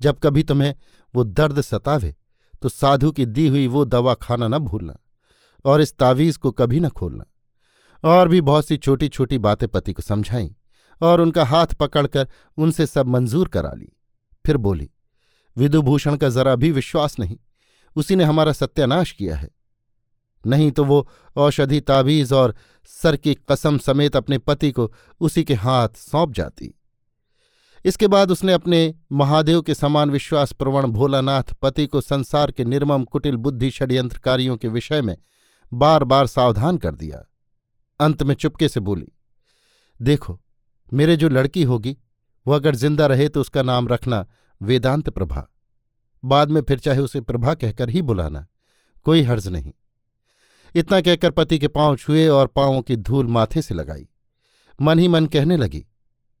जब 0.00 0.18
कभी 0.18 0.42
तुम्हें 0.42 0.74
वो 1.14 1.24
दर्द 1.24 1.60
सतावे 1.60 2.14
तो 2.62 2.68
साधु 2.68 3.10
की 3.12 3.26
दी 3.26 3.46
हुई 3.48 3.66
वो 3.66 3.84
दवा 3.84 4.14
खाना 4.14 4.48
न 4.48 4.58
भूलना 4.58 4.96
और 5.64 5.80
इस 5.80 5.96
तावीज 5.98 6.36
को 6.36 6.50
कभी 6.52 6.80
न 6.80 6.88
खोलना। 6.88 7.24
और 8.04 8.28
भी 8.28 8.40
बहुत 8.40 8.66
सी 8.66 8.76
छोटी 8.76 9.08
छोटी 9.08 9.38
बातें 9.38 9.68
पति 9.68 9.92
को 9.92 10.02
समझाईं 10.02 10.50
और 11.00 11.20
उनका 11.20 11.44
हाथ 11.44 11.66
पकड़कर 11.66 12.28
उनसे 12.58 12.86
सब 12.86 13.06
मंजूर 13.06 13.48
करा 13.48 13.72
ली। 13.72 13.92
फिर 14.44 14.56
बोली, 14.56 14.90
विदुभूषण 15.56 16.16
का 16.16 16.28
जरा 16.28 16.54
भी 16.56 16.70
विश्वास 16.72 17.18
नहीं, 17.18 17.36
उसी 17.96 18.16
ने 18.16 18.24
हमारा 18.24 18.52
सत्यानाश 18.52 19.12
किया 19.12 19.36
है। 19.36 19.50
नहीं 20.44 20.70
तो 20.70 20.84
वो 20.84 21.08
औषधि 21.36 21.80
ताबीज 21.80 22.32
और 22.32 22.54
सर 22.86 23.16
की 23.16 23.34
कसम 23.50 23.78
समेत 23.78 24.16
अपने 24.16 24.38
पति 24.38 24.70
को 24.72 24.92
उसी 25.20 25.44
के 25.44 25.54
हाथ 25.54 25.88
सौंप 25.96 26.32
जाती। 26.32 26.74
इसके 27.84 28.06
बाद 28.06 28.30
उसने 28.30 28.52
अपने 28.52 28.94
महादेव 29.12 29.62
के 29.62 29.74
समान 29.74 30.10
विश्वास 30.10 30.52
प्रवण 30.52 30.86
भोलानाथ 30.86 31.52
पति 31.62 31.86
को 31.86 32.00
संसार 32.00 32.50
के 32.50 32.64
निर्मम 32.64 33.04
कुटिल 33.04 33.36
बुद्धि 33.36 33.70
षड्यंत्रकारियों 33.70 34.56
के 34.56 34.68
विषय 34.68 35.02
में 35.02 35.16
बार 35.72 36.04
बार 36.04 36.26
सावधान 36.26 36.78
कर 36.78 36.94
दिया। 36.94 37.24
अंत 38.00 38.22
में 38.22 38.34
चुपके 38.34 38.68
से 38.68 38.80
बोली, 38.80 39.06
देखो, 40.00 40.38
मेरे 40.92 41.16
जो 41.16 41.28
लड़की 41.28 41.62
होगी 41.62 41.96
वह 42.46 42.56
अगर 42.56 42.74
ज़िंदा 42.74 43.06
रहे 43.06 43.28
तो 43.28 43.40
उसका 43.40 43.62
नाम 43.62 43.88
रखना 43.88 44.26
वेदांत 44.60 45.08
प्रभा। 45.10 45.46
बाद 46.22 46.50
में 46.50 46.60
फिर 46.62 46.78
चाहे 46.78 47.00
उसे 47.00 47.20
प्रभा 47.20 47.54
कहकर 47.54 47.90
ही 47.90 48.02
बुलाना, 48.02 48.46
कोई 49.06 49.22
हर्ज 49.22 49.48
नहीं। 49.48 49.72
इतना 50.74 51.00
कहकर 51.00 51.30
पति 51.30 51.58
के 51.58 51.68
पाँव 51.68 51.96
छुए 51.96 52.26
और 52.28 52.46
पांवों 52.46 52.80
की 52.82 52.96
धूल 52.98 53.26
माथे 53.26 53.62
से 53.62 53.74
लगाई। 53.74 54.08
मन 54.78 54.98
ही 54.98 55.08
मन 55.08 55.26
कहने 55.26 55.56
लगी, 55.56 55.84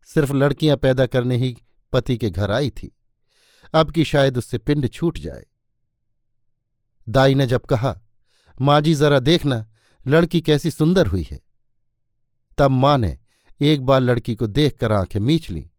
सिर्फ़ 0.08 0.32
लड़कियाँ 0.32 0.76
पैदा 0.76 1.06
करने 1.06 1.36
ही 1.36 1.56
पति 1.92 2.16
के 2.16 2.30
घर 2.30 2.50
आई 2.50 2.70
थी। 2.70 2.90
अब 3.74 3.90
की 3.90 4.04
शायद 4.04 4.38
उससे 4.38 4.58
पिंड 4.58 4.88
छूट 4.88 5.18
जाए। 5.18 5.44
दाई 7.06 7.34
ने 7.34 7.46
जब 7.46 7.64
कहा, 7.64 7.94
माँ 8.58 8.80
जी, 8.80 8.94
जरा 8.94 9.18
देखना, 9.20 9.64
लड़की 10.06 10.40
कैसी 10.40 10.70
सुंदर 10.70 11.06
हुई 11.06 11.26
है। 11.30 11.40
तब 12.58 12.70
माँ 12.70 12.98
ने 12.98 13.18
एक 13.60 13.82
बार 13.82 14.00
लड़की 14.00 14.34
को 14.34 14.46
देखकर 14.46 14.92
आँखें 14.92 15.20
मीच 15.20 15.50
ली 15.50 15.70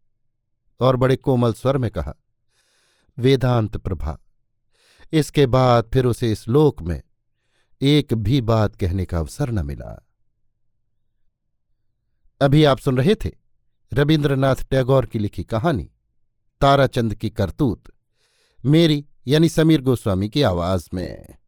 और 0.80 0.96
बड़े 0.96 1.16
कोमल 1.16 1.54
स्वर 1.54 1.78
में 1.78 1.92
कहा, 1.92 2.14
वेदांत 3.18 3.78
प्रभा, 3.78 4.18
इसके 5.12 5.46
बाद 5.46 5.90
फिर 5.94 6.06
उसे 6.06 6.32
इस 6.32 6.48
लोक 6.48 6.82
में 6.82 7.02
एक 7.82 8.14
भी 8.14 8.42
बात 8.42 8.76
कहने 8.76 9.06
का 9.06 9.20
अवसर 9.20 9.52
न 9.52 9.66
मिला। 9.66 10.08
अभी 12.42 12.64
आप 12.64 12.78
सुन 12.78 12.98
रहे 12.98 13.16
थे 13.16 13.32
रविन्द्रनाथ 13.94 14.56
टैगोर 14.56 15.06
की 15.06 15.20
लिखी 15.20 15.44
कहानी, 15.44 15.92
ताराचंद 16.62 17.16
की 17.16 17.30
करतूत, 17.30 17.84
मेरी 18.66 19.06
यानी 19.28 19.50
समीर 19.50 19.82
गोस्वामी 19.82 20.30
की 20.30 20.42
आवाज़ 20.42 20.90
में। 20.94 21.39